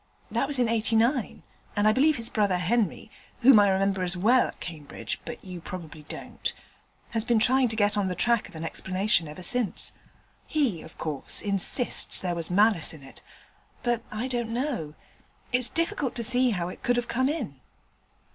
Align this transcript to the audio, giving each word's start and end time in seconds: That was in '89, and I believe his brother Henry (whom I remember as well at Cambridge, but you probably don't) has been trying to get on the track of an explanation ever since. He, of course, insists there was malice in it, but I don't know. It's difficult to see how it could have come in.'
That 0.31 0.47
was 0.47 0.57
in 0.57 0.67
'89, 0.67 1.43
and 1.75 1.87
I 1.87 1.93
believe 1.93 2.15
his 2.15 2.31
brother 2.31 2.57
Henry 2.57 3.11
(whom 3.41 3.59
I 3.59 3.69
remember 3.69 4.01
as 4.01 4.17
well 4.17 4.47
at 4.47 4.59
Cambridge, 4.59 5.21
but 5.25 5.45
you 5.45 5.61
probably 5.61 6.01
don't) 6.09 6.51
has 7.11 7.23
been 7.23 7.37
trying 7.37 7.67
to 7.69 7.75
get 7.75 7.95
on 7.95 8.07
the 8.07 8.15
track 8.15 8.49
of 8.49 8.55
an 8.55 8.63
explanation 8.63 9.27
ever 9.27 9.43
since. 9.43 9.93
He, 10.47 10.81
of 10.81 10.97
course, 10.97 11.43
insists 11.43 12.19
there 12.19 12.33
was 12.33 12.49
malice 12.49 12.95
in 12.95 13.03
it, 13.03 13.21
but 13.83 14.01
I 14.11 14.27
don't 14.27 14.49
know. 14.51 14.95
It's 15.53 15.69
difficult 15.69 16.15
to 16.15 16.23
see 16.23 16.49
how 16.49 16.67
it 16.69 16.81
could 16.81 16.95
have 16.95 17.07
come 17.07 17.29
in.' 17.29 17.59